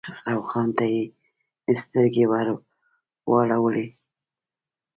خسرو 0.07 0.41
خان 0.49 0.67
ته 0.77 0.85
يې 0.93 1.01
سترګې 1.83 2.25
ور 2.31 2.47
واړولې. 3.29 3.87